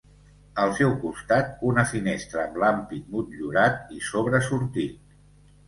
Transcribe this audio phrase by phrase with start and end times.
[0.61, 5.17] Al seu costat, una finestra amb l'ampit motllurat i sobresortit.